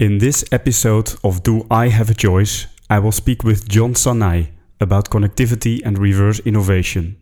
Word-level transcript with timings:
In 0.00 0.18
this 0.18 0.44
episode 0.52 1.14
of 1.24 1.42
Do 1.42 1.66
I 1.72 1.88
Have 1.88 2.08
a 2.08 2.14
Choice, 2.14 2.68
I 2.88 3.00
will 3.00 3.10
speak 3.10 3.42
with 3.42 3.68
John 3.68 3.94
Sanei 3.94 4.52
about 4.80 5.10
connectivity 5.10 5.82
and 5.84 5.98
reverse 5.98 6.38
innovation. 6.46 7.16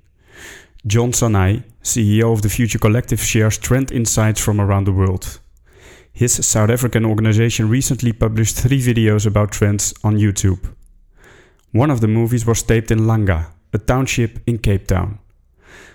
John 0.86 1.12
Sanei, 1.12 1.64
CEO 1.82 2.34
of 2.34 2.42
the 2.42 2.50
Future 2.50 2.78
Collective, 2.78 3.18
shares 3.18 3.56
trend 3.56 3.92
insights 3.92 4.42
from 4.42 4.60
around 4.60 4.84
the 4.84 4.92
world. 4.92 5.40
His 6.12 6.34
South 6.46 6.68
African 6.68 7.06
organization 7.06 7.70
recently 7.70 8.12
published 8.12 8.56
three 8.58 8.82
videos 8.82 9.24
about 9.24 9.52
trends 9.52 9.94
on 10.04 10.18
YouTube. 10.18 10.70
One 11.72 11.90
of 11.90 12.02
the 12.02 12.08
movies 12.08 12.44
was 12.44 12.62
taped 12.62 12.90
in 12.90 13.06
Langa, 13.06 13.46
a 13.72 13.78
township 13.78 14.46
in 14.46 14.58
Cape 14.58 14.86
Town. 14.86 15.18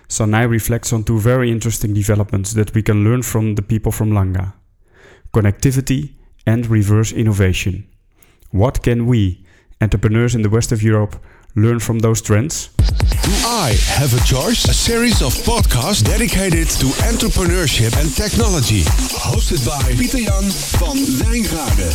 Sanei 0.08 0.50
reflects 0.50 0.92
on 0.92 1.04
two 1.04 1.20
very 1.20 1.48
interesting 1.48 1.94
developments 1.94 2.54
that 2.54 2.74
we 2.74 2.82
can 2.82 3.04
learn 3.04 3.22
from 3.22 3.54
the 3.54 3.62
people 3.62 3.92
from 3.92 4.10
Langa 4.10 4.54
connectivity 5.32 6.10
and 6.46 6.66
reverse 6.66 7.12
innovation. 7.12 7.86
What 8.50 8.82
can 8.82 9.06
we, 9.06 9.44
entrepreneurs 9.80 10.34
in 10.34 10.42
the 10.42 10.50
west 10.50 10.72
of 10.72 10.82
Europe, 10.82 11.16
learn 11.54 11.80
from 11.80 12.00
those 12.00 12.20
trends? 12.22 12.68
Do 12.76 13.32
I 13.44 13.76
Have 13.98 14.14
a 14.14 14.20
Choice? 14.24 14.64
A 14.68 14.74
series 14.74 15.22
of 15.22 15.32
podcasts 15.44 16.02
dedicated 16.04 16.68
to 16.80 16.86
entrepreneurship 17.10 17.96
and 18.00 18.14
technology. 18.14 18.82
Hosted 18.84 19.64
by 19.64 19.94
Pieter 19.96 20.18
Jan 20.18 20.50
van 20.50 20.96
Wijngaarden. 20.96 21.92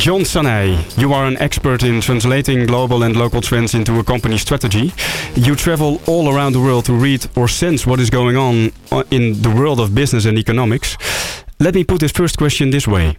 John 0.00 0.22
Sanei, 0.22 0.78
you 0.96 1.12
are 1.12 1.26
an 1.26 1.36
expert 1.42 1.82
in 1.82 2.00
translating 2.00 2.64
global 2.64 3.02
and 3.02 3.14
local 3.14 3.42
trends 3.42 3.74
into 3.74 3.98
a 3.98 4.02
company 4.02 4.38
strategy. 4.38 4.94
You 5.34 5.54
travel 5.54 6.00
all 6.06 6.34
around 6.34 6.54
the 6.54 6.60
world 6.60 6.86
to 6.86 6.94
read 6.94 7.26
or 7.36 7.48
sense 7.48 7.86
what 7.86 8.00
is 8.00 8.08
going 8.08 8.34
on 8.34 8.72
uh, 8.90 9.04
in 9.10 9.42
the 9.42 9.50
world 9.50 9.78
of 9.78 9.94
business 9.94 10.24
and 10.24 10.38
economics. 10.38 10.96
Let 11.58 11.74
me 11.74 11.84
put 11.84 12.00
this 12.00 12.12
first 12.12 12.38
question 12.38 12.70
this 12.70 12.88
way 12.88 13.18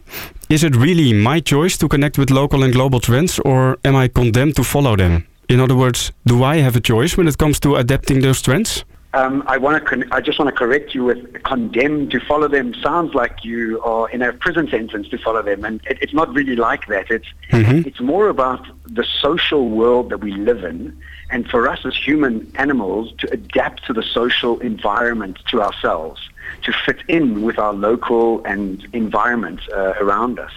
Is 0.50 0.64
it 0.64 0.76
really 0.76 1.14
my 1.14 1.40
choice 1.40 1.78
to 1.78 1.88
connect 1.88 2.18
with 2.18 2.32
local 2.32 2.64
and 2.64 2.74
global 2.74 3.00
trends, 3.00 3.38
or 3.46 3.78
am 3.86 3.96
I 3.96 4.08
condemned 4.08 4.56
to 4.56 4.64
follow 4.64 4.96
them? 4.96 5.28
In 5.50 5.60
other 5.60 5.76
words, 5.76 6.12
do 6.26 6.44
I 6.44 6.62
have 6.62 6.76
a 6.76 6.82
choice 6.82 7.16
when 7.16 7.28
it 7.28 7.38
comes 7.38 7.60
to 7.60 7.76
adapting 7.76 8.22
those 8.22 8.42
trends? 8.42 8.86
Um, 9.14 9.44
I 9.46 9.58
want 9.58 9.76
to. 9.84 9.90
Con- 9.90 10.08
I 10.12 10.22
just 10.22 10.40
want 10.40 10.48
to 10.50 10.56
correct 10.56 10.96
you 10.96 11.04
with 11.04 11.44
condemned 11.44 12.12
to 12.12 12.20
follow 12.22 12.48
them. 12.48 12.74
Sounds 12.76 13.14
like 13.14 13.44
you 13.44 13.82
are 13.82 14.10
in 14.10 14.22
a 14.22 14.32
prison 14.32 14.70
sentence 14.70 15.10
to 15.10 15.18
follow 15.18 15.42
them, 15.42 15.66
and 15.66 15.82
it, 15.86 15.98
it's 16.02 16.14
not 16.14 16.34
really 16.34 16.56
like 16.56 16.88
that. 16.88 17.12
It's 17.12 17.28
Mhm. 17.52 17.86
it's 17.86 18.00
more 18.00 18.30
about 18.30 18.66
the 18.86 19.04
social 19.04 19.68
world 19.68 20.12
that 20.12 20.20
we 20.20 20.32
live 20.32 20.64
in, 20.64 20.98
and 21.30 21.46
for 21.50 21.68
us 21.68 21.86
as 21.86 21.94
human 21.94 22.50
animals 22.56 23.12
to 23.20 23.30
adapt 23.34 23.86
to 23.88 23.92
the 23.94 24.04
social 24.04 24.58
environment 24.62 25.40
to 25.50 25.62
ourselves, 25.62 26.22
to 26.64 26.72
fit 26.72 27.00
in 27.10 27.42
with 27.42 27.60
our 27.60 27.74
local 27.74 28.42
and 28.46 28.88
environment 28.94 29.60
uh, 29.76 29.94
around 30.00 30.40
us. 30.40 30.54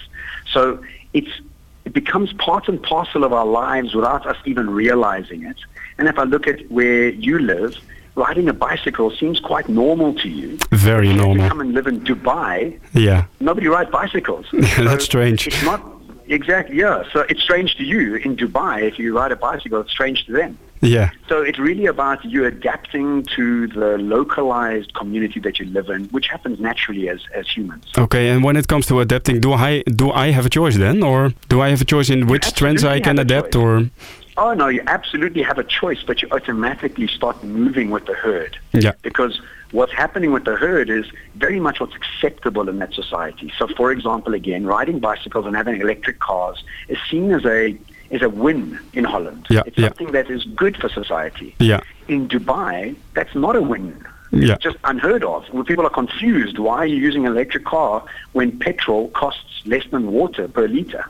So 0.52 0.78
it's 1.12 1.40
it 1.84 1.92
becomes 1.92 2.32
part 2.34 2.68
and 2.68 2.80
parcel 2.80 3.24
of 3.24 3.32
our 3.32 3.46
lives 3.46 3.94
without 3.96 4.24
us 4.26 4.36
even 4.44 4.70
realizing 4.70 5.42
it. 5.44 5.56
And 5.98 6.06
if 6.06 6.18
I 6.20 6.22
look 6.22 6.46
at 6.46 6.70
where 6.70 7.08
you 7.08 7.38
live, 7.40 7.76
riding 8.16 8.48
a 8.48 8.52
bicycle 8.52 9.10
seems 9.10 9.40
quite 9.40 9.68
normal 9.68 10.14
to 10.14 10.28
you. 10.28 10.58
Very 10.70 11.08
If 11.10 11.16
you 11.16 11.22
normal. 11.22 11.48
come 11.48 11.60
and 11.60 11.72
live 11.74 11.86
in 11.86 12.00
Dubai, 12.00 12.78
Yeah. 12.92 13.24
nobody 13.40 13.66
rides 13.68 13.90
bicycles. 13.90 14.46
That's 14.78 15.04
strange. 15.04 15.46
It's 15.48 15.62
not 15.64 15.82
exactly 16.28 16.76
yeah. 16.76 17.02
So 17.12 17.20
it's 17.28 17.42
strange 17.42 17.76
to 17.76 17.84
you 17.84 18.16
in 18.16 18.36
Dubai 18.36 18.82
if 18.82 18.98
you 18.98 19.16
ride 19.16 19.32
a 19.32 19.36
bicycle. 19.36 19.80
It's 19.80 19.90
strange 19.90 20.24
to 20.26 20.32
them. 20.32 20.58
Yeah. 20.84 21.10
So 21.28 21.42
it's 21.42 21.58
really 21.58 21.86
about 21.86 22.24
you 22.24 22.44
adapting 22.44 23.24
to 23.36 23.66
the 23.68 23.98
localized 23.98 24.94
community 24.94 25.40
that 25.40 25.58
you 25.58 25.66
live 25.66 25.88
in, 25.88 26.04
which 26.06 26.28
happens 26.28 26.60
naturally 26.60 27.08
as, 27.08 27.20
as 27.34 27.48
humans. 27.48 27.84
Okay, 27.96 28.28
and 28.28 28.44
when 28.44 28.56
it 28.56 28.68
comes 28.68 28.86
to 28.86 29.00
adapting, 29.00 29.40
do 29.40 29.52
I 29.52 29.82
do 29.82 30.10
I 30.12 30.30
have 30.30 30.46
a 30.46 30.50
choice 30.50 30.76
then, 30.76 31.02
or 31.02 31.32
do 31.48 31.60
I 31.60 31.70
have 31.70 31.80
a 31.80 31.84
choice 31.84 32.10
in 32.10 32.26
which 32.26 32.52
trends 32.54 32.84
I 32.84 33.00
can 33.00 33.18
adapt, 33.18 33.52
choice. 33.54 33.62
or 33.62 33.90
Oh 34.36 34.52
no, 34.52 34.66
you 34.66 34.82
absolutely 34.86 35.42
have 35.42 35.58
a 35.58 35.64
choice, 35.64 36.02
but 36.02 36.20
you 36.20 36.28
automatically 36.32 37.06
start 37.06 37.42
moving 37.44 37.90
with 37.90 38.06
the 38.06 38.14
herd. 38.14 38.58
Yeah. 38.72 38.92
Because 39.02 39.40
what's 39.70 39.92
happening 39.92 40.32
with 40.32 40.44
the 40.44 40.56
herd 40.56 40.90
is 40.90 41.06
very 41.36 41.60
much 41.60 41.78
what's 41.80 41.94
acceptable 41.94 42.68
in 42.68 42.78
that 42.80 42.92
society. 42.94 43.52
So 43.58 43.68
for 43.68 43.92
example, 43.92 44.34
again, 44.34 44.66
riding 44.66 44.98
bicycles 44.98 45.46
and 45.46 45.54
having 45.54 45.80
electric 45.80 46.18
cars 46.18 46.64
is 46.88 46.98
seen 47.08 47.30
as 47.30 47.44
a 47.44 47.76
is 48.14 48.22
a 48.22 48.28
win 48.28 48.78
in 48.92 49.04
Holland. 49.04 49.46
Yeah, 49.50 49.62
it's 49.66 49.76
yeah. 49.78 49.88
something 49.88 50.12
that 50.12 50.30
is 50.30 50.44
good 50.62 50.76
for 50.80 50.88
society. 50.88 51.54
yeah, 51.58 51.80
In 52.08 52.28
Dubai, 52.28 52.96
that's 53.16 53.34
not 53.34 53.54
a 53.56 53.62
win. 53.62 53.88
yeah, 54.32 54.54
It's 54.54 54.64
just 54.68 54.76
unheard 54.84 55.24
of. 55.24 55.40
When 55.54 55.64
people 55.64 55.86
are 55.86 55.96
confused, 56.02 56.58
why 56.58 56.76
are 56.82 56.86
you 56.94 56.96
using 56.96 57.26
an 57.26 57.32
electric 57.32 57.64
car 57.64 58.04
when 58.32 58.48
petrol 58.58 59.08
costs 59.22 59.52
less 59.72 59.84
than 59.90 60.02
water 60.12 60.48
per 60.48 60.66
liter? 60.68 61.04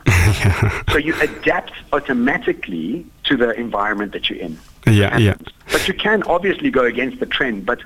so 0.93 0.97
you 0.99 1.15
adapt 1.21 1.73
automatically 1.93 3.07
to 3.25 3.37
the 3.37 3.51
environment 3.53 4.13
that 4.13 4.29
you're 4.31 4.39
in. 4.39 4.59
yeah, 4.87 5.17
yeah. 5.19 5.35
But 5.73 5.89
you 5.89 5.95
can 5.95 6.23
obviously 6.25 6.71
go 6.71 6.85
against 6.85 7.21
the 7.21 7.27
trend, 7.27 7.67
but 7.67 7.81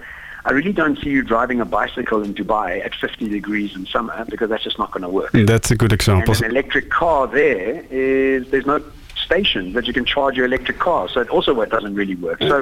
I 0.44 0.52
really 0.52 0.72
don't 0.72 0.98
see 1.02 1.10
you 1.10 1.22
driving 1.22 1.60
a 1.60 1.64
bicycle 1.64 2.22
in 2.22 2.32
Dubai 2.34 2.84
at 2.84 2.94
50 2.94 3.28
degrees 3.28 3.74
in 3.74 3.86
summer 3.86 4.24
because 4.28 4.48
that's 4.50 4.64
just 4.64 4.78
not 4.78 4.90
going 4.92 5.02
to 5.02 5.08
work. 5.08 5.30
That's 5.32 5.70
a 5.70 5.76
good 5.76 5.92
example. 5.92 6.34
And 6.34 6.42
an 6.44 6.50
electric 6.50 6.90
car 6.90 7.26
there 7.26 7.84
is 7.90 8.48
there's 8.50 8.66
no 8.66 8.82
station 9.28 9.72
that 9.74 9.84
you 9.86 9.92
can 9.98 10.06
charge 10.14 10.34
your 10.38 10.46
electric 10.46 10.78
car, 10.78 11.02
so 11.12 11.20
it 11.20 11.28
also 11.28 11.52
doesn't 11.76 11.94
really 11.94 12.18
work. 12.26 12.38
So 12.52 12.56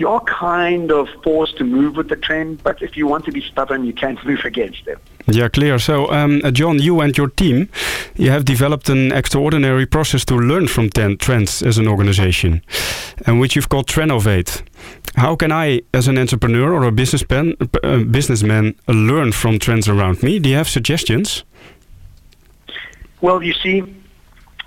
you 0.00 0.06
are 0.14 0.22
kind 0.50 0.88
of 0.98 1.08
forced 1.24 1.56
to 1.58 1.64
move 1.64 1.92
with 1.96 2.08
the 2.08 2.16
trend, 2.26 2.62
but 2.62 2.76
if 2.82 2.96
you 2.98 3.04
want 3.12 3.24
to 3.28 3.32
be 3.32 3.42
stubborn, 3.50 3.80
you 3.88 3.94
can't 4.02 4.20
move 4.30 4.42
against 4.44 4.82
it. 4.92 4.98
Yeah, 5.26 5.48
clear. 5.48 5.78
So, 5.78 5.94
um, 6.18 6.32
John, 6.52 6.76
you 6.78 7.00
and 7.00 7.16
your 7.16 7.30
team, 7.42 7.68
you 8.16 8.30
have 8.30 8.44
developed 8.44 8.88
an 8.88 9.12
extraordinary 9.12 9.86
process 9.86 10.24
to 10.26 10.34
learn 10.50 10.66
from 10.68 10.90
ten 10.90 11.16
trends 11.16 11.62
as 11.62 11.78
an 11.78 11.86
organization, 11.88 12.62
and 13.26 13.40
which 13.40 13.52
you've 13.56 13.68
called 13.68 13.86
Trenovate. 13.86 14.62
How 15.16 15.36
can 15.36 15.50
I, 15.52 15.80
as 15.92 16.08
an 16.08 16.18
entrepreneur 16.18 16.72
or 16.72 16.84
a 16.84 16.92
businessman, 16.92 17.54
uh, 17.82 18.04
businessman, 18.18 18.74
learn 18.86 19.32
from 19.32 19.58
trends 19.58 19.88
around 19.88 20.22
me? 20.22 20.38
Do 20.38 20.48
you 20.48 20.56
have 20.56 20.68
suggestions? 20.68 21.44
Well, 23.20 23.42
you 23.42 23.52
see, 23.52 23.82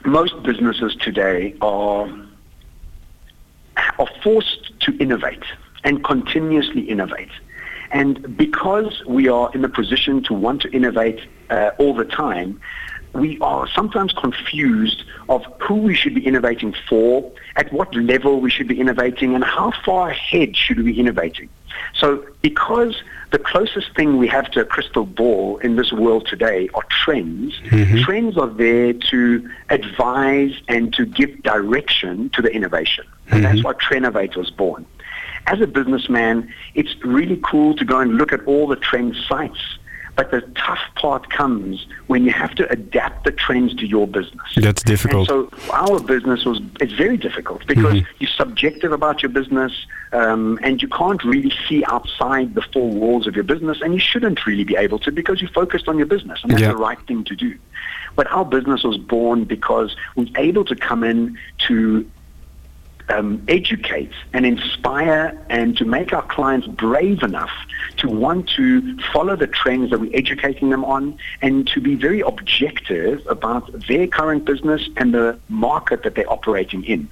most 0.05 0.41
businesses 0.43 0.95
today 0.95 1.55
are 1.61 2.09
are 3.99 4.07
forced 4.23 4.79
to 4.79 4.95
innovate 4.97 5.43
and 5.83 6.03
continuously 6.03 6.81
innovate. 6.81 7.31
And 7.91 8.35
because 8.37 9.03
we 9.05 9.27
are 9.27 9.51
in 9.53 9.63
a 9.63 9.69
position 9.69 10.23
to 10.23 10.33
want 10.33 10.61
to 10.63 10.71
innovate 10.71 11.19
uh, 11.49 11.71
all 11.77 11.93
the 11.93 12.05
time, 12.05 12.59
we 13.13 13.37
are 13.39 13.67
sometimes 13.67 14.11
confused 14.13 15.03
of 15.29 15.45
who 15.59 15.75
we 15.75 15.93
should 15.93 16.15
be 16.15 16.25
innovating 16.25 16.75
for, 16.89 17.31
at 17.55 17.71
what 17.71 17.93
level 17.93 18.41
we 18.41 18.49
should 18.49 18.67
be 18.67 18.79
innovating, 18.79 19.35
and 19.35 19.43
how 19.43 19.71
far 19.85 20.09
ahead 20.09 20.55
should 20.55 20.77
we 20.77 20.83
be 20.93 20.99
innovating. 20.99 21.49
So 21.93 22.25
because 22.41 23.01
the 23.33 23.39
closest 23.39 23.95
thing 23.95 24.17
we 24.17 24.27
have 24.27 24.49
to 24.51 24.61
a 24.61 24.65
crystal 24.65 25.07
ball 25.07 25.57
in 25.57 25.75
this 25.75 25.91
world 25.91 26.27
today 26.27 26.69
are 26.75 26.83
trends, 26.91 27.59
mm-hmm. 27.61 27.97
trends 28.03 28.37
are 28.37 28.47
there 28.47 28.93
to 28.93 29.49
advise 29.69 30.53
and 30.67 30.93
to 30.93 31.03
give 31.03 31.41
direction 31.41 32.29
to 32.29 32.43
the 32.43 32.51
innovation. 32.51 33.05
And 33.31 33.43
that's 33.43 33.57
mm-hmm. 33.57 33.65
why 33.65 33.73
Trenovate 33.73 34.35
was 34.35 34.51
born. 34.51 34.85
As 35.47 35.59
a 35.61 35.67
businessman, 35.67 36.53
it's 36.75 36.95
really 37.03 37.41
cool 37.43 37.75
to 37.75 37.83
go 37.83 37.99
and 37.99 38.17
look 38.19 38.31
at 38.31 38.45
all 38.45 38.67
the 38.67 38.75
trend 38.75 39.15
sites. 39.27 39.79
But 40.15 40.29
the 40.29 40.41
tough 40.55 40.79
part 40.95 41.29
comes 41.31 41.87
when 42.05 42.23
you 42.23 42.31
have 42.31 42.53
to 42.55 42.69
adapt 42.71 43.23
the 43.25 43.31
trends 43.31 43.73
to 43.75 43.87
your 43.87 44.07
business. 44.07 44.41
That's 44.55 44.83
difficult. 44.83 45.29
And 45.31 45.49
so 45.51 45.71
our 45.71 45.99
business 45.99 46.45
was 46.45 46.61
it's 46.79 46.93
very 46.93 47.17
difficult 47.17 47.65
because 47.65 48.01
you're 48.19 48.29
subjective 48.29 48.91
about 48.91 49.23
your 49.23 49.29
business 49.31 49.87
um, 50.11 50.59
and 50.61 50.81
you 50.83 50.87
can't 50.87 51.23
really 51.23 51.51
see 51.67 51.83
outside 51.85 52.53
the 52.53 52.61
four 52.61 52.89
walls 52.91 53.25
of 53.25 53.33
your 53.35 53.43
business 53.43 53.79
and 53.81 53.93
you 53.93 53.99
shouldn't 53.99 54.45
really 54.45 54.63
be 54.63 54.75
able 54.75 54.99
to 54.99 55.11
because 55.11 55.41
you're 55.41 55.49
focused 55.49 55.87
on 55.87 55.97
your 55.97 56.05
business 56.07 56.39
and 56.43 56.51
that's 56.51 56.61
Yeah. 56.61 56.69
the 56.69 56.77
right 56.77 56.99
thing 57.07 57.23
to 57.25 57.35
do. 57.35 57.57
But 58.15 58.31
our 58.31 58.45
business 58.45 58.83
was 58.83 58.97
born 58.97 59.45
because 59.45 59.95
we're 60.15 60.27
able 60.37 60.63
to 60.65 60.75
come 60.75 61.03
in 61.03 61.39
to 61.67 62.07
um, 63.09 63.43
educate 63.47 64.11
and 64.33 64.45
inspire 64.45 65.37
and 65.49 65.77
to 65.77 65.85
make 65.85 66.13
our 66.13 66.21
clients 66.23 66.67
brave 66.67 67.23
enough 67.23 67.51
to 67.97 68.09
want 68.09 68.49
to 68.49 68.97
follow 69.13 69.35
the 69.35 69.47
trends 69.47 69.91
that 69.91 69.99
we're 69.99 70.15
educating 70.15 70.69
them 70.69 70.83
on 70.85 71.17
and 71.41 71.67
to 71.67 71.81
be 71.81 71.95
very 71.95 72.21
objective 72.21 73.25
about 73.27 73.71
their 73.87 74.07
current 74.07 74.45
business 74.45 74.87
and 74.97 75.13
the 75.13 75.37
market 75.49 76.03
that 76.03 76.15
they're 76.15 76.31
operating 76.31 76.83
in. 76.85 77.09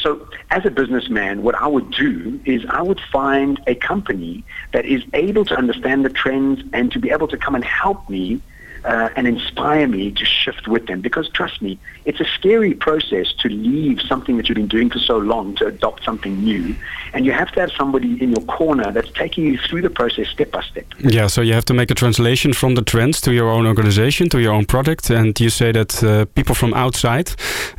So 0.00 0.28
as 0.50 0.64
a 0.64 0.70
businessman, 0.70 1.42
what 1.42 1.54
I 1.54 1.66
would 1.66 1.90
do 1.90 2.40
is 2.44 2.64
I 2.68 2.82
would 2.82 3.00
find 3.12 3.60
a 3.66 3.74
company 3.74 4.44
that 4.72 4.84
is 4.84 5.02
able 5.12 5.44
to 5.46 5.56
understand 5.56 6.04
the 6.04 6.10
trends 6.10 6.62
and 6.72 6.90
to 6.92 6.98
be 6.98 7.10
able 7.10 7.28
to 7.28 7.36
come 7.36 7.54
and 7.54 7.64
help 7.64 8.08
me 8.08 8.40
uh, 8.84 9.10
and 9.16 9.26
inspire 9.26 9.86
me 9.86 10.10
to 10.10 10.24
shift 10.24 10.66
with 10.68 10.86
them. 10.86 11.00
Because 11.00 11.28
trust 11.28 11.62
me, 11.62 11.78
it's 12.04 12.20
a 12.20 12.24
scary 12.24 12.74
process 12.74 13.32
to 13.40 13.48
leave 13.48 14.00
something 14.02 14.36
that 14.36 14.48
you've 14.48 14.56
been 14.56 14.68
doing 14.68 14.90
for 14.90 14.98
so 14.98 15.18
long 15.18 15.54
to 15.56 15.66
adopt 15.66 16.04
something 16.04 16.42
new. 16.42 16.74
And 17.12 17.24
you 17.24 17.32
have 17.32 17.52
to 17.52 17.60
have 17.60 17.72
somebody 17.72 18.22
in 18.22 18.30
your 18.30 18.44
corner 18.46 18.90
that's 18.90 19.10
taking 19.12 19.44
you 19.44 19.58
through 19.58 19.82
the 19.82 19.90
process 19.90 20.28
step 20.28 20.50
by 20.50 20.62
step. 20.62 20.86
Yeah, 20.98 21.26
so 21.26 21.40
you 21.42 21.54
have 21.54 21.64
to 21.66 21.74
make 21.74 21.90
a 21.90 21.94
translation 21.94 22.52
from 22.52 22.74
the 22.74 22.82
trends 22.82 23.20
to 23.22 23.32
your 23.32 23.48
own 23.48 23.66
organization, 23.66 24.28
to 24.30 24.40
your 24.40 24.52
own 24.52 24.66
product. 24.66 25.10
And 25.10 25.38
you 25.38 25.50
say 25.50 25.72
that 25.72 26.02
uh, 26.02 26.24
people 26.34 26.54
from 26.54 26.74
outside, 26.74 27.30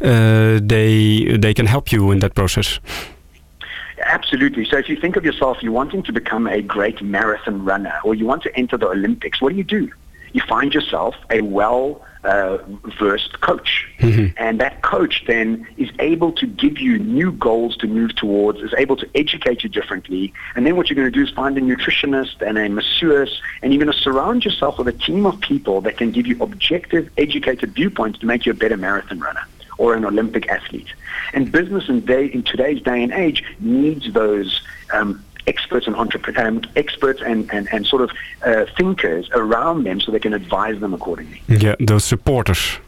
uh, 0.02 0.60
they, 0.62 1.38
they 1.38 1.54
can 1.54 1.66
help 1.66 1.92
you 1.92 2.12
in 2.12 2.20
that 2.20 2.36
process. 2.36 2.80
Absolutely. 4.06 4.66
So 4.66 4.78
if 4.78 4.90
you 4.90 4.96
think 5.00 5.16
of 5.16 5.26
yourself, 5.26 5.58
you're 5.62 5.72
wanting 5.72 6.04
to 6.04 6.12
become 6.12 6.48
a 6.48 6.62
great 6.62 7.02
marathon 7.02 7.64
runner 7.64 7.94
or 8.04 8.16
you 8.16 8.26
want 8.26 8.44
to 8.44 8.56
enter 8.58 8.78
the 8.78 8.88
Olympics, 8.88 9.42
what 9.42 9.50
do 9.50 9.56
you 9.56 9.64
do? 9.64 9.92
You 10.34 10.42
find 10.48 10.74
yourself 10.74 11.16
a 11.30 11.42
well 11.42 12.02
uh, 12.24 12.58
versed 13.00 13.40
coach. 13.42 13.88
Mm-hmm. 14.00 14.38
And 14.38 14.60
that 14.60 14.82
coach 14.82 15.24
then 15.28 15.68
is 15.78 15.90
able 16.00 16.32
to 16.34 16.48
give 16.48 16.80
you 16.80 16.98
new 17.00 17.32
goals 17.32 17.76
to 17.78 17.88
move 17.88 18.16
towards, 18.16 18.60
is 18.60 18.74
able 18.78 18.96
to 18.98 19.10
educate 19.16 19.64
you 19.64 19.70
differently. 19.70 20.34
And 20.56 20.66
then 20.66 20.76
what 20.76 20.90
you're 20.90 20.96
going 20.96 21.12
to 21.12 21.18
do 21.18 21.24
is 21.24 21.32
find 21.32 21.58
a 21.58 21.62
nutritionist 21.62 22.42
and 22.42 22.58
a 22.58 22.70
masseuse, 22.70 23.42
and 23.62 23.74
you're 23.74 23.84
going 23.84 23.96
to 23.96 24.02
surround 24.02 24.46
yourself 24.46 24.78
with 24.78 24.88
a 24.88 24.94
team 24.94 25.26
of 25.26 25.40
people 25.40 25.82
that 25.82 25.98
can 25.98 26.12
give 26.12 26.28
you 26.28 26.38
objective, 26.42 27.10
educated 27.18 27.74
viewpoints 27.74 28.20
to 28.20 28.26
make 28.26 28.46
you 28.46 28.52
a 28.52 28.56
better 28.56 28.78
marathon 28.78 29.20
runner 29.20 29.46
or 29.78 29.96
an 29.96 30.06
Olympic 30.06 30.48
athlete. 30.50 30.94
And 31.34 31.52
business 31.52 31.90
in, 31.90 32.02
day, 32.02 32.28
in 32.28 32.44
today's 32.44 32.82
day 32.82 33.04
and 33.04 33.12
age 33.12 33.44
needs 33.60 34.12
those 34.14 34.62
um, 34.94 35.24
experts 35.48 35.88
and 35.88 35.96
entrepreneurs, 35.96 36.48
um, 36.48 36.62
experts 36.76 37.22
and, 37.22 37.52
and, 37.54 37.68
and 37.74 37.86
sort 37.86 38.02
of 38.02 38.12
uh, 38.46 38.66
thinkers 38.78 39.30
around 39.34 39.84
them 39.84 40.00
so 40.00 40.12
they 40.12 40.20
can 40.20 40.34
advise 40.34 40.80
them 40.80 40.94
accordingly. 40.94 41.42
Yeah, 41.48 41.76
those 41.80 42.04
supporters. 42.04 42.80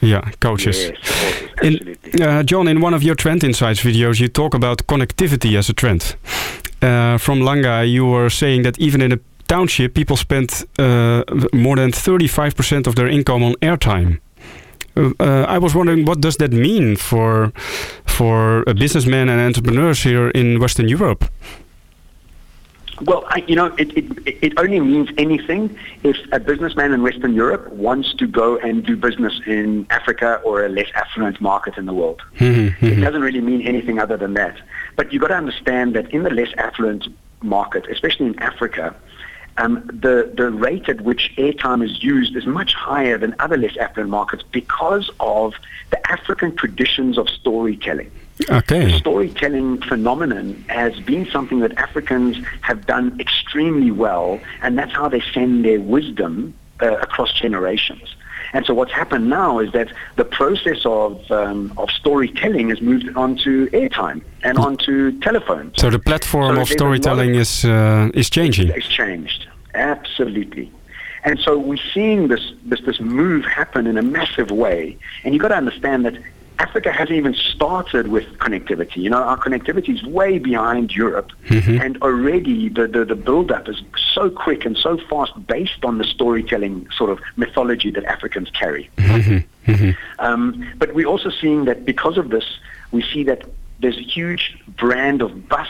Yeah, 0.00 0.28
coaches. 0.40 0.90
Yes, 0.90 1.42
in, 1.62 1.96
uh, 2.20 2.42
John, 2.42 2.66
in 2.66 2.80
one 2.80 2.92
of 2.92 3.04
your 3.04 3.14
Trend 3.14 3.44
Insights 3.44 3.80
videos, 3.80 4.18
you 4.18 4.28
talk 4.28 4.52
about 4.52 4.78
connectivity 4.88 5.56
as 5.56 5.68
a 5.68 5.72
trend. 5.72 6.16
Uh, 6.82 7.18
from 7.18 7.40
Langa, 7.40 7.88
you 7.88 8.04
were 8.04 8.28
saying 8.28 8.64
that 8.64 8.76
even 8.80 9.00
in 9.00 9.12
a 9.12 9.18
township, 9.46 9.94
people 9.94 10.16
spend 10.16 10.64
uh, 10.78 11.22
more 11.52 11.76
than 11.76 11.92
35% 11.92 12.88
of 12.88 12.96
their 12.96 13.06
income 13.06 13.44
on 13.44 13.54
airtime. 13.62 14.18
Uh, 14.96 15.46
I 15.48 15.58
was 15.58 15.74
wondering, 15.74 16.04
what 16.04 16.20
does 16.20 16.36
that 16.36 16.52
mean 16.52 16.96
for 16.96 17.52
for 18.04 18.64
businessmen 18.74 19.28
and 19.28 19.40
entrepreneurs 19.40 20.02
here 20.02 20.30
in 20.34 20.58
Western 20.60 20.88
Europe? 20.88 21.24
Well, 23.04 23.24
I, 23.26 23.44
you 23.48 23.56
know, 23.56 23.66
it, 23.78 23.96
it, 23.96 24.36
it 24.42 24.52
only 24.58 24.78
means 24.78 25.08
anything 25.18 25.76
if 26.04 26.16
a 26.30 26.38
businessman 26.38 26.92
in 26.92 27.02
Western 27.02 27.34
Europe 27.34 27.68
wants 27.72 28.14
to 28.14 28.26
go 28.26 28.58
and 28.58 28.84
do 28.84 28.96
business 28.96 29.40
in 29.46 29.86
Africa 29.90 30.40
or 30.44 30.64
a 30.64 30.68
less 30.68 30.88
affluent 30.94 31.40
market 31.40 31.76
in 31.76 31.86
the 31.86 31.92
world. 31.92 32.22
Mm-hmm, 32.38 32.86
it 32.86 33.00
doesn't 33.00 33.22
really 33.22 33.40
mean 33.40 33.62
anything 33.62 33.98
other 33.98 34.16
than 34.16 34.34
that. 34.34 34.56
But 34.94 35.12
you've 35.12 35.22
got 35.22 35.28
to 35.28 35.36
understand 35.36 35.94
that 35.94 36.12
in 36.12 36.22
the 36.22 36.30
less 36.30 36.52
affluent 36.58 37.08
market, 37.42 37.88
especially 37.88 38.26
in 38.26 38.38
Africa, 38.38 38.94
um, 39.58 39.82
the, 39.86 40.32
the 40.34 40.50
rate 40.50 40.88
at 40.88 41.00
which 41.00 41.34
airtime 41.36 41.84
is 41.84 42.02
used 42.02 42.36
is 42.36 42.46
much 42.46 42.72
higher 42.72 43.18
than 43.18 43.34
other 43.38 43.56
less 43.56 43.76
affluent 43.76 44.10
markets 44.10 44.44
because 44.50 45.10
of 45.18 45.54
the 45.90 46.10
African 46.10 46.54
traditions 46.56 47.18
of 47.18 47.28
storytelling. 47.28 48.10
Okay. 48.50 48.92
The 48.92 48.98
storytelling 48.98 49.80
phenomenon 49.82 50.64
has 50.68 50.98
been 51.00 51.26
something 51.26 51.60
that 51.60 51.76
Africans 51.78 52.36
have 52.62 52.86
done 52.86 53.20
extremely 53.20 53.90
well, 53.90 54.40
and 54.62 54.78
that's 54.78 54.92
how 54.92 55.08
they 55.08 55.22
send 55.32 55.64
their 55.64 55.80
wisdom 55.80 56.54
uh, 56.80 56.96
across 56.96 57.32
generations. 57.32 58.16
And 58.54 58.66
so 58.66 58.74
what's 58.74 58.92
happened 58.92 59.30
now 59.30 59.60
is 59.60 59.72
that 59.72 59.88
the 60.16 60.24
process 60.24 60.84
of 60.84 61.30
um, 61.30 61.72
of 61.78 61.90
storytelling 61.90 62.68
has 62.68 62.80
moved 62.82 63.08
onto 63.16 63.70
airtime 63.70 64.22
and 64.42 64.58
onto 64.58 65.18
telephones. 65.20 65.80
So 65.80 65.88
the 65.88 65.98
platform 65.98 66.56
so 66.56 66.62
of 66.62 66.68
storytelling 66.68 67.34
is 67.34 67.64
uh, 67.64 68.10
is 68.12 68.28
changing. 68.28 68.68
It's 68.68 68.88
changed 68.88 69.46
absolutely. 69.74 70.70
And 71.24 71.38
so 71.38 71.58
we're 71.58 71.76
seeing 71.94 72.28
this, 72.28 72.52
this, 72.64 72.80
this 72.80 73.00
move 73.00 73.44
happen 73.44 73.86
in 73.86 73.96
a 73.96 74.02
massive 74.02 74.50
way. 74.50 74.98
And 75.24 75.34
you've 75.34 75.42
got 75.42 75.48
to 75.48 75.56
understand 75.56 76.04
that 76.04 76.18
Africa 76.58 76.92
hasn't 76.92 77.16
even 77.16 77.34
started 77.34 78.08
with 78.08 78.24
connectivity. 78.38 78.96
You 78.96 79.10
know, 79.10 79.22
our 79.22 79.38
connectivity 79.38 79.94
is 79.94 80.02
way 80.04 80.38
behind 80.38 80.92
Europe, 80.92 81.30
mm-hmm. 81.48 81.80
and 81.80 82.00
already 82.02 82.68
the, 82.68 82.86
the, 82.86 83.04
the 83.04 83.16
build-up 83.16 83.68
is 83.68 83.82
so 84.14 84.30
quick 84.30 84.64
and 84.64 84.76
so 84.76 84.98
fast 85.08 85.32
based 85.46 85.84
on 85.84 85.98
the 85.98 86.04
storytelling 86.04 86.88
sort 86.96 87.10
of 87.10 87.20
mythology 87.36 87.90
that 87.90 88.04
Africans 88.04 88.50
carry. 88.50 88.90
Mm-hmm. 88.96 89.70
Mm-hmm. 89.70 89.90
Um, 90.24 90.72
but 90.78 90.94
we're 90.94 91.06
also 91.06 91.30
seeing 91.30 91.64
that 91.64 91.84
because 91.84 92.18
of 92.18 92.30
this, 92.30 92.44
we 92.90 93.02
see 93.02 93.24
that 93.24 93.44
there's 93.80 93.98
a 93.98 94.02
huge 94.02 94.58
brand 94.76 95.22
of 95.22 95.48
bus 95.48 95.68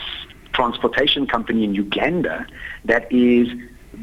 transportation 0.53 1.25
company 1.27 1.63
in 1.63 1.73
Uganda 1.73 2.45
that 2.85 3.11
is 3.11 3.47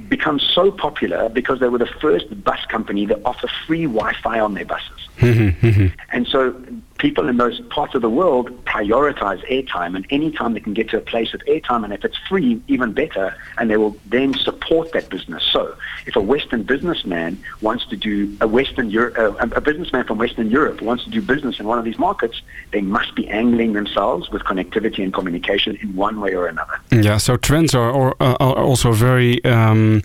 become 0.08 0.38
so 0.38 0.70
popular 0.70 1.28
because 1.28 1.60
they 1.60 1.68
were 1.68 1.78
the 1.78 1.86
first 1.86 2.42
bus 2.44 2.64
company 2.66 3.06
that 3.06 3.20
offer 3.24 3.48
free 3.66 3.84
Wi-Fi 3.84 4.40
on 4.40 4.54
their 4.54 4.64
buses. 4.64 5.08
Mm-hmm, 5.20 5.66
mm-hmm. 5.66 5.86
and 6.12 6.26
so 6.26 6.54
people 7.00 7.28
in 7.28 7.38
those 7.38 7.60
parts 7.70 7.94
of 7.94 8.02
the 8.02 8.10
world 8.10 8.64
prioritize 8.66 9.40
airtime, 9.50 9.96
and 9.96 10.06
anytime 10.10 10.52
they 10.54 10.60
can 10.60 10.74
get 10.74 10.90
to 10.90 10.98
a 10.98 11.00
place 11.00 11.32
with 11.32 11.42
airtime, 11.46 11.82
and 11.82 11.92
if 11.92 12.04
it's 12.04 12.16
free, 12.28 12.60
even 12.68 12.92
better, 12.92 13.34
and 13.58 13.70
they 13.70 13.78
will 13.78 13.96
then 14.06 14.34
support 14.34 14.92
that 14.92 15.08
business. 15.08 15.42
So, 15.44 15.74
if 16.06 16.14
a 16.14 16.20
Western 16.20 16.62
businessman 16.62 17.42
wants 17.62 17.86
to 17.86 17.96
do 17.96 18.36
a 18.40 18.46
Western 18.46 18.90
Euro- 18.90 19.14
uh, 19.14 19.48
a 19.52 19.60
businessman 19.60 20.04
from 20.04 20.18
Western 20.18 20.50
Europe 20.50 20.82
wants 20.82 21.04
to 21.04 21.10
do 21.10 21.22
business 21.22 21.58
in 21.58 21.66
one 21.66 21.78
of 21.78 21.84
these 21.84 21.98
markets, 21.98 22.42
they 22.72 22.82
must 22.82 23.14
be 23.14 23.28
angling 23.28 23.72
themselves 23.72 24.30
with 24.30 24.42
connectivity 24.42 25.02
and 25.02 25.12
communication 25.12 25.76
in 25.82 25.96
one 25.96 26.20
way 26.20 26.34
or 26.34 26.46
another. 26.46 26.76
Yeah, 26.90 27.16
so 27.16 27.36
trends 27.36 27.74
are, 27.74 27.90
or, 27.90 28.14
uh, 28.20 28.36
are 28.40 28.62
also 28.62 28.92
very 28.92 29.42
um, 29.44 30.02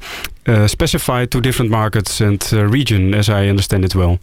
uh, 0.47 0.67
specified 0.67 1.31
to 1.31 1.41
different 1.41 1.71
markets 1.71 2.21
and 2.21 2.41
uh, 2.53 2.65
region, 2.65 3.13
as 3.13 3.29
I 3.29 3.47
understand 3.47 3.83
it 3.83 3.95
well. 3.95 4.19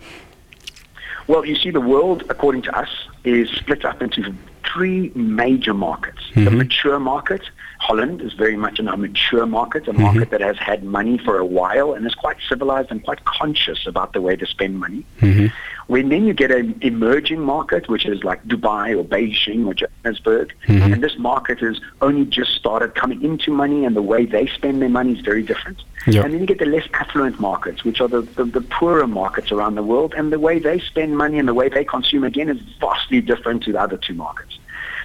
Well, 1.33 1.47
you 1.47 1.57
see, 1.57 1.71
the 1.71 1.81
world, 1.81 2.25
according 2.29 2.61
to 2.65 2.79
us, 2.79 2.91
is 3.25 3.49
split 3.49 3.87
up 3.87 4.03
into 4.03 4.35
three 4.71 5.11
major 5.15 5.73
markets. 5.73 6.21
Mm-hmm. 6.33 6.45
The 6.45 6.51
mature 6.51 7.01
market, 7.01 7.41
Holland 7.83 8.23
is 8.23 8.33
very 8.35 8.57
much 8.57 8.79
in 8.79 8.87
a 8.87 8.97
mature 8.97 9.45
market, 9.45 9.89
a 9.89 9.93
mm-hmm. 9.93 10.03
market 10.03 10.31
that 10.31 10.41
has 10.41 10.57
had 10.57 10.85
money 10.85 11.19
for 11.19 11.39
a 11.39 11.45
while 11.45 11.95
and 11.95 12.07
is 12.07 12.15
quite 12.15 12.37
civilized 12.49 12.93
and 12.93 13.03
quite 13.03 13.25
conscious 13.25 13.89
about 13.89 14.13
the 14.13 14.21
way 14.21 14.37
to 14.37 14.47
spend 14.47 14.79
money. 14.79 15.05
Mm-hmm. 15.21 15.47
When 15.89 16.09
then 16.09 16.25
you 16.25 16.33
get 16.33 16.53
an 16.53 16.79
emerging 16.81 17.41
market, 17.41 17.89
which 17.89 18.07
is 18.07 18.23
like 18.23 18.41
Dubai 18.45 18.97
or 18.97 19.05
Beijing 19.05 19.67
or 19.67 19.75
Johannesburg, 19.75 20.53
mm-hmm. 20.69 20.93
and 20.93 21.03
this 21.03 21.19
market 21.19 21.59
has 21.59 21.81
only 22.01 22.25
just 22.25 22.53
started 22.55 22.95
coming 22.95 23.21
into 23.21 23.51
money 23.51 23.85
and 23.85 23.97
the 23.97 24.07
way 24.13 24.27
they 24.27 24.47
spend 24.47 24.81
their 24.81 24.89
money 24.89 25.15
is 25.19 25.21
very 25.21 25.43
different. 25.43 25.83
Yep. 26.07 26.25
And 26.25 26.35
then 26.35 26.41
you 26.41 26.47
get 26.47 26.61
the 26.61 26.67
less 26.67 26.87
affluent 26.95 27.41
markets, 27.41 27.83
which 27.83 28.01
are 28.01 28.09
the, 28.09 28.23
the, 28.23 28.45
the, 28.45 28.61
poorer 28.61 29.09
markets 29.09 29.51
around 29.51 29.75
the 29.75 29.83
world, 29.83 30.15
and 30.17 30.33
the 30.33 30.39
way 30.39 30.61
they 30.61 30.79
spend 30.79 31.17
money 31.17 31.39
and 31.39 31.49
the 31.49 31.55
way 31.55 31.69
they 31.69 31.85
consume, 31.85 32.25
again, 32.25 32.49
is 32.49 32.61
vastly 32.81 33.21
different 33.21 33.65
to 33.65 33.73
the 33.73 33.81
other 33.81 33.97
two 33.97 34.15
markets. 34.15 34.59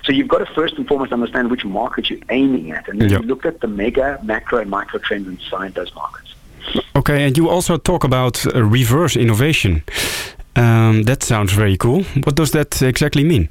So 0.07 0.13
you've 0.13 0.29
got 0.29 0.37
to 0.37 0.45
first 0.53 0.75
and 0.77 0.87
foremost 0.87 1.11
understand 1.11 1.51
which 1.51 1.65
market 1.65 2.09
you're 2.09 2.21
aiming 2.29 2.71
at, 2.71 2.87
and 2.87 3.01
then 3.01 3.09
yep. 3.09 3.21
you 3.21 3.27
look 3.27 3.45
at 3.45 3.59
the 3.59 3.67
mega, 3.67 4.17
macro, 4.23 4.59
and 4.59 4.69
micro 4.69 4.99
trends 4.99 5.27
inside 5.27 5.75
those 5.75 5.93
markets. 5.93 6.33
Okay, 6.95 7.25
and 7.25 7.37
you 7.37 7.49
also 7.49 7.75
talk 7.75 8.05
about 8.05 8.45
uh, 8.55 8.63
reverse 8.63 9.17
innovation. 9.17 9.83
Um, 10.55 11.03
that 11.03 11.23
sounds 11.23 11.51
very 11.51 11.75
cool. 11.75 12.03
What 12.23 12.35
does 12.35 12.51
that 12.51 12.81
exactly 12.81 13.25
mean? 13.25 13.49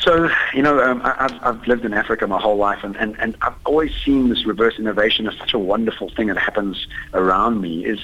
So, 0.00 0.30
you 0.54 0.62
know, 0.62 0.82
um, 0.82 1.02
I, 1.04 1.14
have 1.28 1.38
I've 1.42 1.66
lived 1.66 1.84
in 1.84 1.92
Africa 1.92 2.26
my 2.26 2.40
whole 2.40 2.56
life, 2.56 2.82
and, 2.84 2.96
and, 2.96 3.20
and 3.20 3.36
I've 3.42 3.54
always 3.66 3.92
seen 4.02 4.30
this 4.30 4.46
reverse 4.46 4.78
innovation 4.78 5.26
as 5.26 5.36
such 5.36 5.52
a 5.52 5.58
wonderful 5.58 6.08
thing 6.08 6.28
that 6.28 6.38
happens 6.38 6.86
around 7.12 7.60
me. 7.60 7.84
Is 7.84 8.00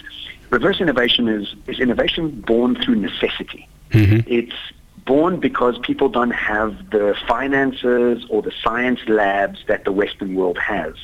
reverse 0.51 0.79
innovation 0.79 1.27
is, 1.27 1.55
is 1.67 1.81
innovation 1.81 2.43
born 2.43 2.75
through 2.83 2.97
necessity. 2.97 3.67
Mm-hmm. 3.93 4.21
It's 4.27 4.55
born 5.11 5.41
because 5.41 5.77
people 5.83 6.09
don't 6.09 6.31
have 6.31 6.71
the 6.93 7.17
finances 7.27 8.25
or 8.31 8.43
the 8.43 8.53
science 8.63 9.01
labs 9.09 9.59
that 9.67 9.85
the 9.85 9.91
Western 9.91 10.37
world 10.37 10.57
has. 10.57 10.95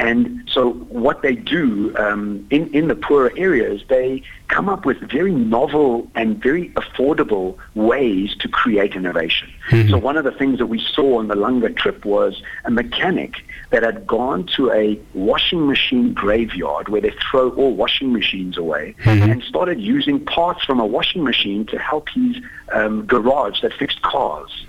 And 0.00 0.48
so 0.50 0.70
what 0.88 1.20
they 1.20 1.34
do 1.34 1.94
um, 1.98 2.46
in, 2.48 2.72
in 2.72 2.88
the 2.88 2.94
poorer 2.94 3.32
areas, 3.36 3.82
they 3.88 4.22
come 4.48 4.66
up 4.66 4.86
with 4.86 4.98
very 5.10 5.32
novel 5.32 6.10
and 6.14 6.42
very 6.42 6.70
affordable 6.70 7.58
ways 7.74 8.34
to 8.40 8.48
create 8.48 8.94
innovation. 8.94 9.52
Mm-hmm. 9.68 9.90
So 9.90 9.98
one 9.98 10.16
of 10.16 10.24
the 10.24 10.32
things 10.32 10.58
that 10.58 10.66
we 10.66 10.80
saw 10.94 11.18
on 11.18 11.28
the 11.28 11.34
Langa 11.34 11.76
trip 11.76 12.06
was 12.06 12.42
a 12.64 12.70
mechanic 12.70 13.44
that 13.70 13.82
had 13.82 14.06
gone 14.06 14.46
to 14.56 14.72
a 14.72 14.98
washing 15.12 15.66
machine 15.66 16.14
graveyard 16.14 16.88
where 16.88 17.02
they 17.02 17.14
throw 17.30 17.50
all 17.50 17.74
washing 17.74 18.10
machines 18.10 18.56
away 18.56 18.94
mm-hmm. 19.04 19.30
and 19.30 19.42
started 19.42 19.78
using 19.78 20.18
parts 20.24 20.64
from 20.64 20.80
a 20.80 20.86
washing 20.86 21.22
machine 21.22 21.66
to 21.66 21.78
help 21.78 22.08
his 22.08 22.36
um, 22.72 23.04
garage 23.04 23.60
that 23.60 23.74
fixed 23.74 24.00
cars. 24.00 24.64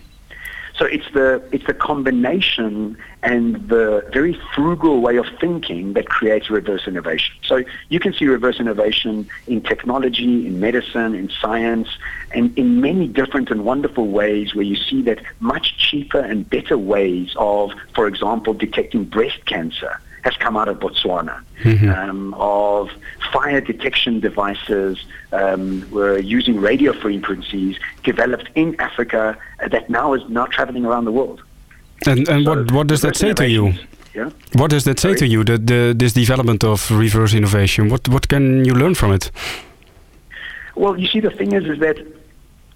So 0.81 0.87
it's 0.87 1.11
the 1.13 1.47
it's 1.51 1.67
the 1.67 1.75
combination 1.75 2.97
and 3.21 3.69
the 3.69 4.03
very 4.11 4.35
frugal 4.55 4.99
way 4.99 5.17
of 5.17 5.27
thinking 5.39 5.93
that 5.93 6.09
creates 6.09 6.49
reverse 6.49 6.87
innovation. 6.87 7.35
So 7.43 7.63
you 7.89 7.99
can 7.99 8.13
see 8.13 8.25
reverse 8.25 8.59
innovation 8.59 9.29
in 9.45 9.61
technology, 9.61 10.47
in 10.47 10.59
medicine, 10.59 11.13
in 11.13 11.29
science, 11.29 11.87
and 12.31 12.57
in 12.57 12.81
many 12.81 13.07
different 13.07 13.51
and 13.51 13.63
wonderful 13.63 14.07
ways 14.07 14.55
where 14.55 14.65
you 14.65 14.75
see 14.75 15.03
that 15.03 15.19
much 15.39 15.77
cheaper 15.77 16.19
and 16.19 16.49
better 16.49 16.79
ways 16.79 17.35
of, 17.35 17.73
for 17.93 18.07
example, 18.07 18.55
detecting 18.55 19.03
breast 19.03 19.45
cancer 19.45 20.01
has 20.23 20.35
come 20.37 20.55
out 20.57 20.67
of 20.67 20.79
Botswana. 20.79 21.43
Mm-hmm. 21.63 21.89
Um, 21.89 22.33
of 22.35 22.89
fire 23.31 23.61
detection 23.61 24.19
devices 24.19 25.03
um, 25.31 25.89
were 25.91 26.17
using 26.19 26.59
radio 26.59 26.93
frequencies 26.93 27.77
developed 28.03 28.49
in 28.55 28.79
Africa 28.79 29.37
that 29.67 29.89
now 29.89 30.13
is 30.13 30.21
now 30.29 30.45
traveling 30.45 30.85
around 30.85 31.05
the 31.05 31.11
world. 31.11 31.41
And, 32.07 32.27
and 32.27 32.45
so 32.45 32.49
what, 32.49 32.71
what 32.71 32.87
does 32.87 33.01
that 33.01 33.15
say 33.15 33.33
to 33.33 33.47
you? 33.47 33.73
Yeah? 34.13 34.29
What 34.53 34.71
does 34.71 34.83
that 34.85 34.99
say 34.99 35.09
Sorry? 35.09 35.19
to 35.19 35.27
you, 35.27 35.43
the, 35.43 35.57
the, 35.57 35.93
this 35.95 36.13
development 36.13 36.63
of 36.63 36.91
reverse 36.91 37.33
innovation? 37.33 37.89
What, 37.89 38.07
what 38.09 38.27
can 38.27 38.65
you 38.65 38.73
learn 38.73 38.95
from 38.95 39.13
it? 39.13 39.31
Well, 40.75 40.97
you 40.97 41.07
see, 41.07 41.19
the 41.19 41.29
thing 41.29 41.53
is, 41.53 41.65
is 41.65 41.79
that 41.79 41.97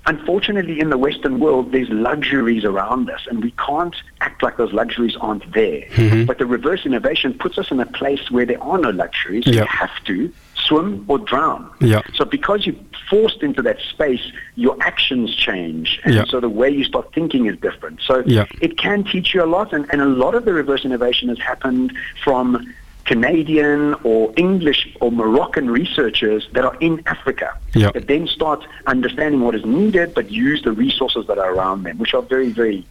unfortunately 0.05 0.79
in 0.79 0.89
the 0.89 0.97
Western 0.97 1.39
world, 1.39 1.71
there's 1.71 1.89
luxuries 1.89 2.63
around 2.63 3.09
us, 3.09 3.27
and 3.27 3.43
we 3.43 3.51
can't 3.51 3.95
act 4.21 4.43
like 4.43 4.57
those 4.57 4.73
luxuries 4.73 5.15
aren't 5.17 5.51
there. 5.53 5.81
Mm-hmm. 5.81 6.25
But 6.25 6.37
the 6.37 6.45
reverse 6.45 6.85
innovation 6.85 7.33
puts 7.33 7.57
us 7.57 7.71
in 7.71 7.79
a 7.79 7.85
place 7.85 8.29
where 8.31 8.45
there 8.45 8.61
are 8.61 8.77
no 8.77 8.89
luxuries. 8.89 9.45
Yep. 9.45 9.55
You 9.55 9.65
have 9.65 10.03
to 10.05 10.33
swim 10.55 11.05
or 11.07 11.19
drown. 11.19 11.69
Yeah. 11.79 12.01
So 12.13 12.25
because 12.25 12.65
you're 12.65 12.75
forced 13.09 13.43
into 13.43 13.61
that 13.63 13.79
space, 13.79 14.31
your 14.55 14.75
actions 14.81 15.35
change. 15.35 15.99
And 16.03 16.15
yeah. 16.15 16.25
so 16.25 16.39
the 16.39 16.49
way 16.49 16.69
you 16.69 16.83
start 16.83 17.13
thinking 17.13 17.45
is 17.45 17.57
different. 17.57 18.01
So 18.01 18.23
it 18.25 18.77
can 18.77 19.03
teach 19.03 19.33
you 19.33 19.43
a 19.43 19.45
lot. 19.45 19.73
And, 19.73 19.85
and 19.91 20.01
a 20.01 20.05
lot 20.05 20.35
of 20.35 20.45
the 20.45 20.53
reverse 20.53 20.85
innovation 20.85 21.29
has 21.29 21.39
happened 21.39 21.95
from 22.23 22.73
Canadian 23.05 23.95
or 24.03 24.33
English 24.35 24.95
or 24.99 25.11
Moroccan 25.11 25.69
researchers 25.69 26.47
that 26.53 26.65
are 26.65 26.75
in 26.79 27.01
Africa 27.05 27.57
yep. 27.73 27.93
that 27.93 28.07
then 28.07 28.27
start 28.27 28.65
understanding 28.87 29.41
what 29.41 29.55
is 29.55 29.63
needed 29.63 30.13
but 30.13 30.31
use 30.31 30.63
the 30.63 30.71
resources 30.71 31.27
that 31.27 31.37
are 31.37 31.53
around 31.53 31.83
them, 31.83 31.97
which 31.97 32.13
are 32.13 32.23
very, 32.23 32.49
very 32.49 32.85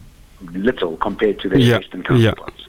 little 0.53 0.97
compared 0.97 1.39
to 1.39 1.49
their 1.49 1.59
yep. 1.59 1.81
Western 1.81 2.03
counterparts. 2.03 2.67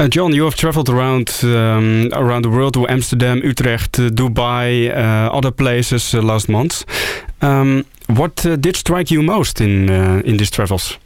Uh, 0.00 0.08
John, 0.08 0.32
you 0.34 0.44
have 0.44 0.54
traveled 0.54 0.88
around 0.88 1.28
um, 1.44 2.08
around 2.14 2.42
the 2.42 2.48
world 2.48 2.72
to 2.72 2.88
Amsterdam, 2.88 3.42
Utrecht, 3.44 3.98
uh, 3.98 4.08
Dubai, 4.08 4.88
uh, 4.88 5.30
other 5.30 5.50
places 5.50 6.14
uh, 6.14 6.22
last 6.22 6.48
month. 6.48 6.86
Um, 7.42 7.84
what 8.06 8.46
uh, 8.46 8.56
did 8.56 8.76
strike 8.76 9.10
you 9.10 9.22
most 9.22 9.60
in 9.60 9.90
uh, 9.90 10.22
in 10.24 10.38
these 10.38 10.50
travels? 10.50 10.96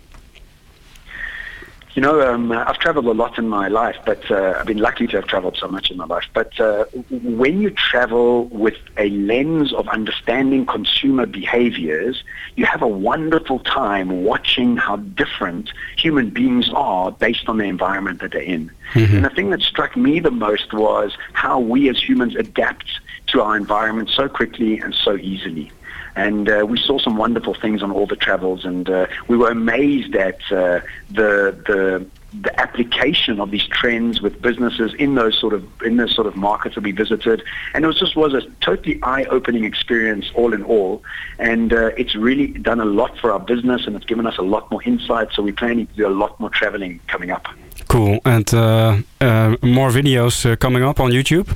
You 1.94 2.02
know, 2.02 2.20
um, 2.22 2.50
I've 2.50 2.78
traveled 2.78 3.06
a 3.06 3.12
lot 3.12 3.38
in 3.38 3.48
my 3.48 3.68
life, 3.68 3.96
but 4.04 4.28
uh, 4.28 4.54
I've 4.58 4.66
been 4.66 4.78
lucky 4.78 5.06
to 5.06 5.16
have 5.16 5.26
traveled 5.26 5.56
so 5.56 5.68
much 5.68 5.92
in 5.92 5.96
my 5.96 6.06
life. 6.06 6.24
But 6.32 6.58
uh, 6.58 6.86
when 7.10 7.60
you 7.60 7.70
travel 7.70 8.46
with 8.46 8.76
a 8.96 9.10
lens 9.10 9.72
of 9.72 9.86
understanding 9.88 10.66
consumer 10.66 11.24
behaviors, 11.24 12.24
you 12.56 12.66
have 12.66 12.82
a 12.82 12.88
wonderful 12.88 13.60
time 13.60 14.24
watching 14.24 14.76
how 14.76 14.96
different 14.96 15.70
human 15.96 16.30
beings 16.30 16.68
are 16.74 17.12
based 17.12 17.48
on 17.48 17.58
the 17.58 17.64
environment 17.64 18.20
that 18.22 18.32
they're 18.32 18.42
in. 18.42 18.72
Mm-hmm. 18.94 19.14
And 19.14 19.24
the 19.24 19.30
thing 19.30 19.50
that 19.50 19.62
struck 19.62 19.96
me 19.96 20.18
the 20.18 20.32
most 20.32 20.72
was 20.72 21.16
how 21.32 21.60
we 21.60 21.88
as 21.88 22.02
humans 22.02 22.34
adapt 22.34 22.86
to 23.28 23.40
our 23.40 23.56
environment 23.56 24.10
so 24.10 24.28
quickly 24.28 24.80
and 24.80 24.94
so 24.94 25.16
easily 25.16 25.70
and 26.16 26.48
uh, 26.48 26.64
we 26.68 26.78
saw 26.78 26.98
some 26.98 27.16
wonderful 27.16 27.54
things 27.54 27.82
on 27.82 27.90
all 27.90 28.06
the 28.06 28.16
travels, 28.16 28.64
and 28.64 28.88
uh, 28.88 29.06
we 29.28 29.36
were 29.36 29.50
amazed 29.50 30.14
at 30.14 30.40
uh, 30.50 30.80
the 31.10 31.56
the 31.66 32.06
the 32.42 32.60
application 32.60 33.40
of 33.40 33.52
these 33.52 33.66
trends 33.68 34.20
with 34.20 34.42
businesses 34.42 34.92
in 34.94 35.14
those 35.14 35.38
sort 35.38 35.54
of 35.54 35.64
in 35.82 35.96
those 35.96 36.14
sort 36.14 36.26
of 36.26 36.34
markets 36.36 36.74
that 36.74 36.82
we 36.82 36.92
visited, 36.92 37.42
and 37.74 37.84
it 37.84 37.86
was 37.86 37.98
just 37.98 38.16
was 38.16 38.34
a 38.34 38.42
totally 38.60 38.98
eye-opening 39.02 39.64
experience 39.64 40.30
all 40.34 40.52
in 40.52 40.62
all, 40.64 41.02
and 41.38 41.72
uh, 41.72 41.90
it's 41.96 42.14
really 42.14 42.48
done 42.48 42.80
a 42.80 42.84
lot 42.84 43.16
for 43.18 43.30
our 43.32 43.40
business, 43.40 43.86
and 43.86 43.94
it's 43.96 44.06
given 44.06 44.26
us 44.26 44.38
a 44.38 44.42
lot 44.42 44.70
more 44.70 44.82
insight. 44.84 45.28
So 45.32 45.42
we're 45.42 45.52
planning 45.54 45.86
to 45.86 45.94
do 45.94 46.06
a 46.06 46.10
lot 46.10 46.38
more 46.40 46.50
traveling 46.50 47.00
coming 47.06 47.30
up. 47.30 47.46
Cool, 47.88 48.20
and 48.24 48.52
uh, 48.54 48.98
uh, 49.20 49.56
more 49.62 49.90
videos 49.90 50.58
coming 50.58 50.82
up 50.82 51.00
on 51.00 51.10
YouTube. 51.10 51.46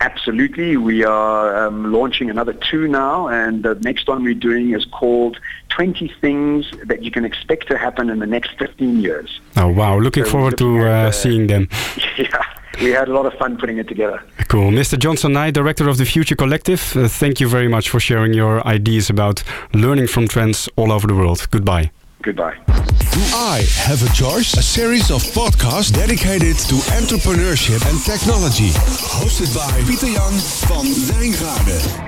Absolutely. 0.00 0.76
We 0.76 1.04
are 1.04 1.66
um, 1.66 1.92
launching 1.92 2.30
another 2.30 2.52
two 2.52 2.86
now, 2.86 3.28
and 3.28 3.62
the 3.64 3.74
next 3.76 4.06
one 4.06 4.22
we're 4.22 4.34
doing 4.34 4.72
is 4.72 4.84
called 4.84 5.38
20 5.70 6.08
Things 6.20 6.70
That 6.84 7.02
You 7.02 7.10
Can 7.10 7.24
Expect 7.24 7.68
to 7.68 7.78
Happen 7.78 8.08
in 8.10 8.18
the 8.20 8.26
Next 8.26 8.56
15 8.58 9.00
Years. 9.00 9.40
Oh, 9.56 9.68
wow. 9.68 9.98
Looking 9.98 10.24
so 10.24 10.30
forward 10.30 10.60
looking 10.60 10.80
to 10.80 10.88
uh, 10.88 11.08
uh, 11.08 11.10
seeing 11.10 11.46
them. 11.46 11.68
Yeah. 12.16 12.42
We 12.80 12.90
had 12.90 13.08
a 13.08 13.12
lot 13.12 13.26
of 13.26 13.34
fun 13.34 13.56
putting 13.56 13.78
it 13.78 13.88
together. 13.88 14.22
Cool. 14.46 14.70
Mr. 14.70 14.96
Johnson 14.96 15.32
Sanei, 15.32 15.52
Director 15.52 15.88
of 15.88 15.98
the 15.98 16.04
Future 16.04 16.36
Collective, 16.36 16.96
uh, 16.96 17.08
thank 17.08 17.40
you 17.40 17.48
very 17.48 17.66
much 17.66 17.90
for 17.90 17.98
sharing 17.98 18.34
your 18.34 18.64
ideas 18.68 19.10
about 19.10 19.42
learning 19.74 20.06
from 20.06 20.28
trends 20.28 20.68
all 20.76 20.92
over 20.92 21.08
the 21.08 21.14
world. 21.14 21.48
Goodbye. 21.50 21.90
Goodbye. 22.22 22.56
I 23.34 23.64
Have 23.86 24.02
a 24.02 24.12
Choice? 24.12 24.54
A 24.54 24.62
series 24.62 25.10
of 25.10 25.22
podcasts 25.32 25.92
dedicated 25.92 26.56
to 26.68 26.74
entrepreneurship 26.98 27.88
and 27.88 28.02
technology. 28.04 28.70
Hosted 28.70 29.54
by 29.54 29.70
Pieter 29.84 30.12
Jan 30.12 30.32
van 30.66 30.86
Wijngaarden. 30.86 32.07